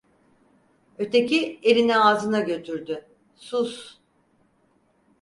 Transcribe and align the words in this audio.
Öteki, 0.97 1.59
elini 1.63 1.97
ağzına 1.97 2.39
götürdü: 2.39 3.05
"Sus…" 3.35 3.99